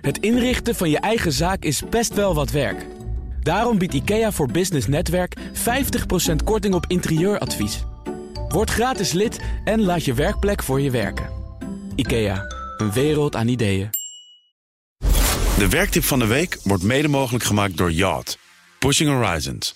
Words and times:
Het 0.00 0.18
inrichten 0.18 0.74
van 0.74 0.90
je 0.90 0.98
eigen 0.98 1.32
zaak 1.32 1.62
is 1.64 1.82
best 1.90 2.14
wel 2.14 2.34
wat 2.34 2.50
werk. 2.50 2.86
Daarom 3.42 3.78
biedt 3.78 3.94
IKEA 3.94 4.32
voor 4.32 4.50
Business 4.50 4.86
Netwerk 4.86 5.36
50% 5.38 5.40
korting 6.44 6.74
op 6.74 6.84
interieuradvies. 6.88 7.84
Word 8.48 8.70
gratis 8.70 9.12
lid 9.12 9.40
en 9.64 9.82
laat 9.82 10.04
je 10.04 10.14
werkplek 10.14 10.62
voor 10.62 10.80
je 10.80 10.90
werken. 10.90 11.28
IKEA, 11.94 12.44
een 12.76 12.92
wereld 12.92 13.36
aan 13.36 13.48
ideeën. 13.48 13.90
De 15.58 15.68
werktip 15.68 16.04
van 16.04 16.18
de 16.18 16.26
week 16.26 16.58
wordt 16.62 16.82
mede 16.82 17.08
mogelijk 17.08 17.44
gemaakt 17.44 17.76
door 17.76 17.92
Yacht. 17.92 18.38
Pushing 18.78 19.10
Horizons. 19.10 19.74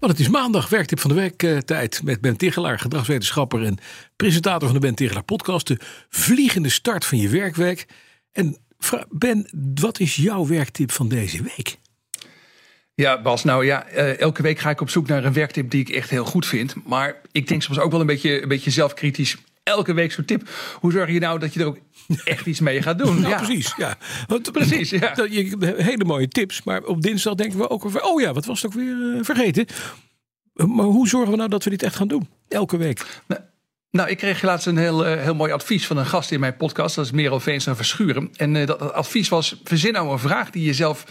Want 0.00 0.12
het 0.12 0.20
is 0.20 0.28
maandag, 0.28 0.68
werktip 0.68 1.00
van 1.00 1.10
de 1.10 1.16
week 1.16 1.42
eh, 1.42 2.02
met 2.02 2.20
Ben 2.20 2.36
Tichelaar, 2.36 2.78
gedragswetenschapper 2.78 3.64
en 3.64 3.78
presentator 4.16 4.68
van 4.68 4.80
de 4.80 4.86
Ben 4.86 4.94
Tichelaar 4.94 5.22
podcast. 5.22 5.66
De 5.66 5.78
vliegende 6.08 6.68
start 6.68 7.04
van 7.04 7.18
je 7.18 7.28
werkweek. 7.28 7.86
En 8.32 8.56
Ben, 9.08 9.48
wat 9.74 10.00
is 10.00 10.16
jouw 10.16 10.46
werktip 10.46 10.92
van 10.92 11.08
deze 11.08 11.42
week? 11.42 11.78
Ja, 12.94 13.22
Bas, 13.22 13.44
nou 13.44 13.64
ja, 13.64 13.86
eh, 13.86 14.20
elke 14.20 14.42
week 14.42 14.58
ga 14.58 14.70
ik 14.70 14.80
op 14.80 14.90
zoek 14.90 15.06
naar 15.06 15.24
een 15.24 15.32
werktip 15.32 15.70
die 15.70 15.80
ik 15.80 15.88
echt 15.88 16.10
heel 16.10 16.24
goed 16.24 16.46
vind. 16.46 16.74
Maar 16.86 17.20
ik 17.32 17.48
denk 17.48 17.62
soms 17.62 17.78
ook 17.78 17.90
wel 17.90 18.00
een 18.00 18.06
beetje, 18.06 18.42
een 18.42 18.48
beetje 18.48 18.70
zelfkritisch. 18.70 19.36
Elke 19.62 19.92
week 19.92 20.12
zo'n 20.12 20.24
tip. 20.24 20.48
Hoe 20.80 20.92
zorg 20.92 21.10
je 21.10 21.18
nou 21.20 21.38
dat 21.38 21.54
je 21.54 21.60
er 21.60 21.66
ook 21.66 21.78
echt 22.24 22.46
iets 22.46 22.60
mee 22.60 22.82
gaat 22.82 22.98
doen? 22.98 23.14
Nou, 23.20 23.28
ja. 23.32 23.36
precies. 23.36 23.74
Ja. 23.76 23.96
Want, 24.26 24.52
Precies, 24.52 24.90
ja. 24.90 25.14
dat- 25.14 25.32
Je, 25.34 25.74
hele 25.76 26.04
mooie 26.04 26.28
tips, 26.28 26.62
maar 26.62 26.82
op 26.82 27.02
dinsdag 27.02 27.34
denken 27.34 27.58
we 27.58 27.70
ook 27.70 27.84
over. 27.84 28.02
Oh 28.02 28.20
ja, 28.20 28.32
wat 28.32 28.44
was 28.44 28.62
het 28.62 28.70
ook 28.74 28.80
weer 28.80 29.14
eh, 29.16 29.24
vergeten? 29.24 29.66
Eh, 30.54 30.66
Maar 30.66 30.84
hoe 30.84 31.08
zorgen 31.08 31.30
we 31.30 31.36
nou 31.36 31.48
dat 31.48 31.64
we 31.64 31.70
dit 31.70 31.82
echt 31.82 31.96
gaan 31.96 32.08
doen? 32.08 32.28
Elke 32.48 32.76
week. 32.76 33.06
Nou, 33.90 34.08
ik 34.08 34.16
kreeg 34.16 34.42
laatst 34.42 34.66
een 34.66 34.76
heel, 34.76 35.06
eh, 35.06 35.22
heel 35.22 35.34
mooi 35.34 35.52
advies 35.52 35.86
van 35.86 35.96
een 35.96 36.06
gast 36.06 36.30
in 36.30 36.40
mijn 36.40 36.56
podcast. 36.56 36.94
Dat 36.94 37.04
is 37.04 37.10
Merel 37.10 37.40
Veens 37.40 37.66
en 37.66 37.76
Verschuren. 37.76 38.30
En 38.36 38.52
dat, 38.66 38.78
dat 38.78 38.92
advies 38.92 39.28
was, 39.28 39.60
verzin 39.64 39.92
nou 39.92 40.10
een 40.10 40.18
vraag 40.18 40.50
die 40.50 40.64
je 40.64 40.74
zelf 40.74 41.04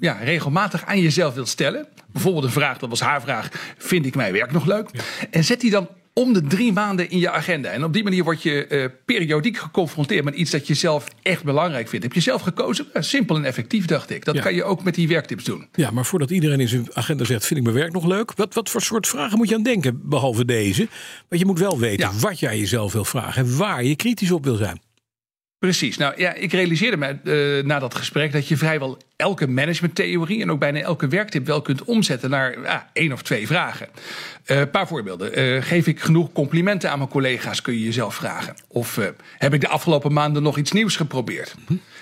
ja, 0.00 0.12
regelmatig 0.22 0.84
aan 0.84 1.00
jezelf 1.00 1.34
wilt 1.34 1.48
stellen. 1.48 1.86
Bijvoorbeeld 2.12 2.44
een 2.44 2.50
vraag, 2.50 2.78
dat 2.78 2.88
was 2.88 3.00
haar 3.00 3.20
vraag, 3.20 3.48
vind 3.78 4.06
ik 4.06 4.14
mijn 4.14 4.32
werk 4.32 4.52
nog 4.52 4.66
leuk? 4.66 4.90
En 5.30 5.44
zet 5.44 5.60
die 5.60 5.70
dan 5.70 5.88
om 6.20 6.32
de 6.32 6.42
drie 6.42 6.72
maanden 6.72 7.10
in 7.10 7.18
je 7.18 7.30
agenda. 7.30 7.68
En 7.70 7.84
op 7.84 7.92
die 7.92 8.02
manier 8.02 8.24
word 8.24 8.42
je 8.42 8.66
eh, 8.66 8.84
periodiek 9.04 9.56
geconfronteerd 9.56 10.24
met 10.24 10.34
iets 10.34 10.50
dat 10.50 10.66
je 10.66 10.74
zelf 10.74 11.06
echt 11.22 11.44
belangrijk 11.44 11.88
vindt. 11.88 12.04
Heb 12.04 12.14
je 12.14 12.20
zelf 12.20 12.42
gekozen? 12.42 12.86
Ja, 12.94 13.02
simpel 13.02 13.36
en 13.36 13.44
effectief, 13.44 13.84
dacht 13.86 14.10
ik. 14.10 14.24
Dat 14.24 14.34
Ja. 14.34 14.40
kan 14.42 14.54
je 14.54 14.64
ook 14.64 14.82
met 14.82 14.94
die 14.94 15.08
werktips 15.08 15.44
doen. 15.44 15.68
Ja, 15.72 15.90
maar 15.90 16.04
voordat 16.04 16.30
iedereen 16.30 16.60
in 16.60 16.68
zijn 16.68 16.86
agenda 16.94 17.24
zegt: 17.24 17.46
Vind 17.46 17.58
ik 17.60 17.66
mijn 17.66 17.78
werk 17.78 17.92
nog 17.92 18.06
leuk? 18.06 18.32
Wat, 18.34 18.54
wat 18.54 18.70
voor 18.70 18.82
soort 18.82 19.06
vragen 19.06 19.38
moet 19.38 19.48
je 19.48 19.54
aan 19.54 19.62
denken, 19.62 20.00
behalve 20.08 20.44
deze? 20.44 20.88
Want 21.28 21.40
je 21.40 21.46
moet 21.46 21.58
wel 21.58 21.78
weten 21.78 22.10
Ja. 22.12 22.18
wat 22.20 22.38
jij 22.38 22.58
jezelf 22.58 22.92
wil 22.92 23.04
vragen 23.04 23.44
en 23.46 23.56
waar 23.56 23.84
je 23.84 23.96
kritisch 23.96 24.30
op 24.30 24.44
wil 24.44 24.56
zijn. 24.56 24.80
Precies. 25.58 25.96
Nou 25.96 26.14
ja, 26.16 26.34
ik 26.34 26.52
realiseerde 26.52 26.96
me 26.96 27.06
eh, 27.06 27.64
na 27.66 27.78
dat 27.78 27.94
gesprek 27.94 28.32
dat 28.32 28.48
je 28.48 28.56
vrijwel 28.56 28.98
elke 29.20 29.46
managementtheorie 29.46 30.42
en 30.42 30.50
ook 30.50 30.58
bijna 30.58 30.80
elke 30.80 31.08
werktip 31.08 31.46
wel 31.46 31.62
kunt 31.62 31.84
omzetten 31.84 32.30
naar 32.30 32.62
ja, 32.62 32.90
één 32.92 33.12
of 33.12 33.22
twee 33.22 33.46
vragen. 33.46 33.88
Eh, 34.44 34.58
Een 34.58 34.70
paar 34.70 34.86
voorbeelden. 34.86 35.34
Eh, 35.34 35.62
geef 35.62 35.86
ik 35.86 36.00
genoeg 36.00 36.32
complimenten 36.32 36.90
aan 36.90 36.98
mijn 36.98 37.10
collega's, 37.10 37.62
kun 37.62 37.72
je 37.74 37.84
jezelf 37.84 38.14
vragen. 38.14 38.54
Of 38.68 38.98
eh, 38.98 39.06
heb 39.38 39.54
ik 39.54 39.60
de 39.60 39.68
afgelopen 39.68 40.12
maanden 40.12 40.42
nog 40.42 40.58
iets 40.58 40.72
nieuws 40.72 40.96
geprobeerd? 40.96 41.54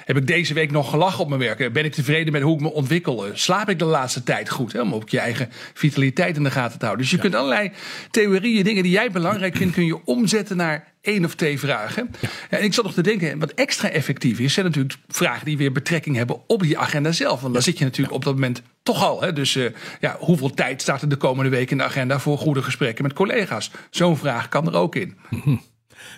Heb 0.05 0.16
ik 0.16 0.27
deze 0.27 0.55
week 0.55 0.70
nog 0.70 0.91
gelachen 0.91 1.20
op 1.20 1.28
mijn 1.28 1.41
werk? 1.41 1.72
Ben 1.72 1.84
ik 1.84 1.92
tevreden 1.92 2.33
met 2.33 2.42
hoe 2.42 2.55
ik 2.55 2.61
me 2.61 2.72
ontwikkel? 2.72 3.24
Slaap 3.33 3.69
ik 3.69 3.78
de 3.78 3.84
laatste 3.84 4.22
tijd 4.22 4.50
goed? 4.50 4.72
Hè? 4.72 4.80
Om 4.80 4.94
ook 4.94 5.08
je 5.08 5.19
eigen 5.19 5.48
vitaliteit 5.74 6.36
in 6.36 6.42
de 6.42 6.50
gaten 6.50 6.78
te 6.78 6.84
houden. 6.84 7.06
Dus 7.06 7.14
je 7.14 7.20
kunt 7.20 7.34
allerlei 7.34 7.72
theorieën, 8.11 8.64
dingen 8.64 8.83
die 8.83 8.92
jij 8.92 9.11
belangrijk 9.11 9.56
vindt, 9.56 9.74
kun 9.74 9.86
je 9.86 10.05
omzetten 10.05 10.56
naar 10.56 10.92
één 11.00 11.24
of 11.24 11.34
twee 11.34 11.58
vragen. 11.58 12.11
En 12.50 12.62
ik 12.62 12.74
zat 12.74 12.84
nog 12.84 12.94
te 12.94 13.02
denken, 13.02 13.39
wat 13.39 13.52
extra 13.52 13.91
effectief 13.91 14.39
is, 14.39 14.52
zijn 14.52 14.67
natuurlijk 14.67 14.95
vragen 15.08 15.45
die 15.45 15.56
weer 15.56 15.73
betrekking 15.73 16.17
hebben 16.17 16.40
op 16.46 16.62
die 16.62 16.79
agenda 16.79 17.08
zelf. 17.13 17.41
Want 17.41 17.55
dan 17.55 17.63
zit 17.63 17.79
je 17.79 17.85
natuurlijk 17.85 18.14
op 18.14 18.24
dat 18.24 18.35
moment 18.35 18.63
toch 18.83 19.05
al. 19.05 19.23
Hè? 19.23 19.33
Dus 19.33 19.57
eh, 19.57 19.73
ja, 20.01 20.17
hoeveel 20.20 20.51
tijd 20.51 20.83
staat 20.83 21.02
er 21.02 21.08
de 21.08 21.17
komende 21.17 21.51
week 21.51 21.70
in 21.70 21.79
de 21.79 21.85
agenda 21.85 22.19
voor 22.19 22.39
goede 22.39 22.63
gesprekken 22.63 23.05
met 23.05 23.13
collega's? 23.13 23.70
Zo'n 23.91 24.17
vraag 24.17 24.48
kan 24.48 24.67
er 24.67 24.74
ook 24.74 24.96
in. 24.96 25.17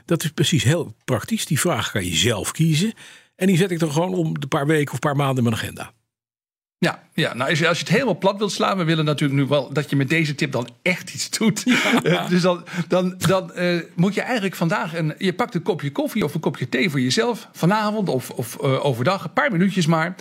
Dat 0.04 0.24
is 0.24 0.30
precies 0.30 0.64
heel 0.64 0.94
praktisch. 1.04 1.46
Die 1.46 1.60
vraag 1.60 1.90
kan 1.90 2.04
je 2.04 2.14
zelf 2.14 2.52
kiezen. 2.52 2.92
En 3.36 3.46
die 3.46 3.56
zet 3.56 3.70
ik 3.70 3.78
dan 3.78 3.92
gewoon 3.92 4.14
om 4.14 4.40
de 4.40 4.46
paar 4.46 4.66
weken 4.66 4.86
of 4.86 4.92
een 4.92 4.98
paar 4.98 5.16
maanden 5.16 5.36
in 5.36 5.50
mijn 5.50 5.62
agenda. 5.62 5.92
Ja, 6.80 7.02
ja 7.14 7.34
nou 7.34 7.50
als 7.50 7.58
je, 7.58 7.68
als 7.68 7.78
je 7.78 7.84
het 7.84 7.92
helemaal 7.92 8.18
plat 8.18 8.38
wilt 8.38 8.52
slaan, 8.52 8.78
we 8.78 8.84
willen 8.84 9.04
natuurlijk 9.04 9.40
nu 9.40 9.46
wel 9.46 9.72
dat 9.72 9.90
je 9.90 9.96
met 9.96 10.08
deze 10.08 10.34
tip 10.34 10.52
dan 10.52 10.68
echt 10.82 11.14
iets 11.14 11.30
doet. 11.30 11.64
Eh, 12.02 12.28
dus 12.28 12.42
dan, 12.42 12.64
dan, 12.88 13.14
dan 13.18 13.52
eh, 13.52 13.80
moet 13.94 14.14
je 14.14 14.20
eigenlijk 14.20 14.54
vandaag 14.54 14.94
een. 14.94 15.14
Je 15.18 15.32
pakt 15.32 15.54
een 15.54 15.62
kopje 15.62 15.92
koffie 15.92 16.24
of 16.24 16.34
een 16.34 16.40
kopje 16.40 16.68
thee 16.68 16.90
voor 16.90 17.00
jezelf 17.00 17.48
vanavond 17.52 18.08
of, 18.08 18.30
of 18.30 18.58
eh, 18.60 18.84
overdag, 18.84 19.24
een 19.24 19.32
paar 19.32 19.52
minuutjes 19.52 19.86
maar. 19.86 20.14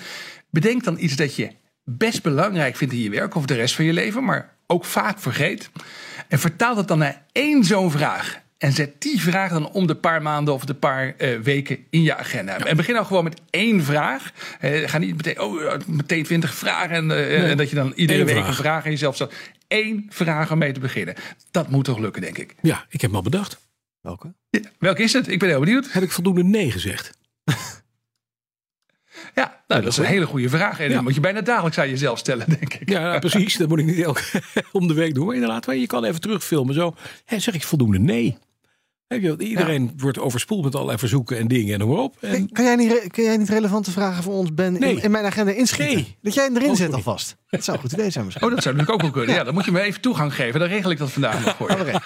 Bedenk 0.50 0.84
dan 0.84 1.00
iets 1.00 1.16
dat 1.16 1.36
je 1.36 1.52
best 1.84 2.24
belangrijk 2.24 2.76
vindt 2.76 2.94
in 2.94 3.00
je 3.00 3.10
werk 3.10 3.36
of 3.36 3.46
de 3.46 3.54
rest 3.54 3.76
van 3.76 3.86
je 3.86 3.94
leven, 3.94 4.24
maar 4.24 4.56
ook 4.68 4.86
vaak 4.86 5.20
vergeet. 5.20 5.70
En 6.28 6.40
vertaal 6.40 6.76
dat 6.76 6.88
dan 6.88 6.98
naar 6.98 7.26
één 7.32 7.64
zo'n 7.64 7.92
vraag. 7.92 8.42
En 8.60 8.72
zet 8.72 9.02
die 9.02 9.22
vraag 9.22 9.52
dan 9.52 9.72
om 9.72 9.88
de 9.88 9.96
paar 9.96 10.22
maanden 10.22 10.54
of 10.54 10.66
de 10.66 10.74
paar 10.74 11.16
eh, 11.18 11.40
weken 11.40 11.78
in 11.90 12.02
je 12.02 12.16
agenda. 12.16 12.58
En 12.58 12.78
begin 12.78 12.94
nou 12.94 13.06
gewoon 13.06 13.24
met 13.24 13.42
één 13.50 13.84
vraag. 13.84 14.32
Eh, 14.60 14.90
ga 14.90 14.98
niet 14.98 15.16
meteen, 15.16 15.40
oh, 15.40 15.74
meteen 15.88 16.24
twintig 16.24 16.54
vragen. 16.56 16.96
En, 16.96 17.12
eh, 17.12 17.50
en 17.52 17.58
dat 17.58 17.70
je 17.70 17.76
dan 17.76 17.92
iedere 17.96 18.20
Eén 18.20 18.26
week 18.26 18.36
vraag. 18.36 18.48
een 18.48 18.54
vraag 18.54 18.86
aan 18.86 18.92
jezelf 18.92 19.16
stelt. 19.16 19.34
Eén 19.68 20.06
vraag 20.10 20.52
om 20.52 20.58
mee 20.58 20.72
te 20.72 20.80
beginnen. 20.80 21.16
Dat 21.52 21.70
moet 21.70 21.86
toch 21.86 21.98
lukken, 22.00 22.22
denk 22.22 22.38
ik. 22.38 22.56
Ja, 22.62 22.86
ik 22.90 23.02
heb 23.02 23.10
hem 23.10 23.16
al 23.16 23.22
bedacht. 23.22 23.60
Welke? 24.02 24.34
Ja, 24.50 24.60
welke 24.80 25.04
is 25.04 25.14
het? 25.14 25.28
Ik 25.28 25.40
ben 25.40 25.50
heel 25.50 25.60
benieuwd. 25.60 25.92
Heb 25.92 26.04
ik 26.04 26.12
voldoende 26.12 26.44
nee 26.44 26.72
gezegd? 26.72 27.12
Ja, 29.36 29.62
nou, 29.68 29.82
dat 29.82 29.92
is 29.92 29.98
een 29.98 30.06
hele 30.06 30.26
goede 30.26 30.50
vraag. 30.50 30.80
En 30.80 30.90
Ja. 30.90 31.02
moet 31.02 31.16
je 31.16 31.20
bijna 31.20 31.42
dagelijks 31.42 31.78
aan 31.78 31.90
jezelf 31.90 32.20
stellen, 32.20 32.50
denk 32.60 32.74
ik. 32.74 32.90
Ja, 32.90 33.00
nou, 33.02 33.20
precies. 33.30 33.58
Dat 33.58 33.70
moet 33.70 33.80
ik 33.80 33.86
niet 33.86 34.00
elke 34.00 34.22
om 34.72 34.88
de 34.88 34.94
week 34.94 35.14
doen. 35.14 35.26
Maar 35.26 35.36
inderdaad, 35.36 35.66
je 35.66 35.88
kan 35.88 36.04
even 36.04 36.22
terugfilmen. 36.22 36.74
Zo 36.74 36.96
zeg 37.38 37.54
ik 37.54 37.64
voldoende 37.64 38.00
nee. 38.00 38.38
Iedereen 39.38 39.92
wordt 39.98 40.20
overspoeld 40.20 40.64
met 40.64 40.74
allerlei 40.76 40.98
verzoeken 40.98 41.38
en 41.38 41.48
dingen 41.48 41.74
en 41.74 41.80
noem 41.80 41.90
maar 41.90 41.98
op. 42.04 42.16
En, 42.22 42.52
Kan 42.52 42.66
jij, 42.66 42.76
niet, 42.76 43.08
kan 43.12 43.24
jij 43.24 43.38
niet 43.38 43.50
relevante 43.50 43.92
vragen 43.92 44.24
voor 44.24 44.34
ons, 44.34 44.54
Ben, 44.54 44.74
Nee. 44.80 44.96
in, 44.96 45.02
in 45.04 45.12
mijn 45.12 45.26
agenda 45.26 45.52
inschieten? 45.52 45.96
Nee. 45.96 46.16
Dat 46.22 46.34
jij 46.34 46.44
hem 46.44 46.56
erin 46.56 46.70
Oh, 46.70 46.76
zet 46.76 46.94
alvast. 46.94 47.36
Dat 47.50 47.64
zou 47.64 47.78
een 47.78 47.84
goed 47.84 47.92
idee 47.94 48.10
zijn 48.10 48.26
misschien. 48.26 48.48
Oh, 48.48 48.54
dat 48.54 48.64
zou 48.64 48.76
natuurlijk 48.76 49.04
ook 49.06 49.12
wel 49.14 49.24
kunnen. 49.24 49.40
Ja, 49.40 49.44
dan 49.44 49.54
moet 49.54 49.66
je 49.66 49.72
me 49.72 49.82
even 49.82 50.02
toegang 50.02 50.36
geven. 50.36 50.60
Dan 50.60 50.70
regel 50.70 50.92
ik 50.92 50.98
dat 50.98 51.12
vandaag 51.12 51.46
nog 51.46 51.56
voor 51.56 51.70
je. 51.70 52.00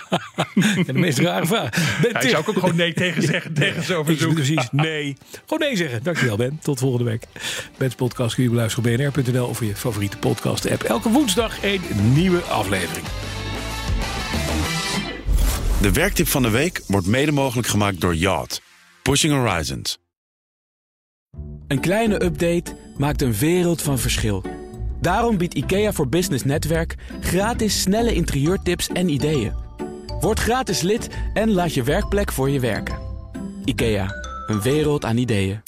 De 0.86 0.94
meest 0.94 1.18
rare 1.20 1.46
vraag. 1.46 1.70
Ben 2.02 2.12
Ja, 2.12 2.22
zou 2.30 2.42
ik 2.42 2.50
ook 2.50 2.58
gewoon 2.60 2.76
nee 2.76 2.94
tegen 3.04 3.24
zeggen 3.24 3.54
tegen 3.54 3.84
zo'n 3.84 4.06
verzoek. 4.06 4.34
precies 4.34 4.68
nee. 4.72 5.18
Gewoon 5.46 5.68
nee 5.68 5.76
zeggen. 5.78 6.04
Dankjewel 6.04 6.38
Ben. 6.38 6.60
Tot 6.62 6.80
volgende 6.80 7.06
week. 7.10 7.24
Ben's 7.78 7.96
podcast 7.96 8.36
kun 8.36 8.44
je 8.44 8.50
beluisteren 8.50 8.92
op 8.92 9.14
bnr.nl 9.14 9.48
of 9.48 9.60
je 9.60 9.76
favoriete 9.76 10.18
podcast 10.18 10.72
app. 10.72 10.84
Elke 10.84 11.10
woensdag 11.10 11.64
een 11.64 11.82
nieuwe 12.14 12.40
aflevering. 12.42 13.06
De 15.84 15.92
werktip 15.92 16.28
van 16.28 16.42
de 16.42 16.50
week 16.50 16.82
wordt 16.88 17.08
mede 17.08 17.32
mogelijk 17.32 17.68
gemaakt 17.68 18.02
door 18.02 18.16
Yacht. 18.16 18.62
Pushing 19.02 19.34
Horizons. 19.34 19.98
Een 21.68 21.80
kleine 21.80 22.24
update 22.24 22.78
maakt 22.98 23.22
een 23.22 23.34
wereld 23.34 23.82
van 23.82 24.00
verschil. 24.00 24.44
Daarom 25.02 25.38
biedt 25.38 25.54
IKEA 25.54 25.94
voor 25.94 26.08
Business 26.08 26.44
Netwerk 26.44 26.96
gratis 27.22 27.82
snelle 27.82 28.14
interieurtips 28.14 28.88
en 28.88 29.10
ideeën. 29.10 29.54
Word 30.20 30.40
gratis 30.40 30.82
lid 30.82 31.10
en 31.34 31.52
laat 31.52 31.74
je 31.74 31.84
werkplek 31.84 32.32
voor 32.32 32.50
je 32.50 32.60
werken. 32.60 33.00
IKEA, 33.66 34.08
een 34.48 34.62
wereld 34.62 35.06
aan 35.06 35.18
ideeën. 35.18 35.62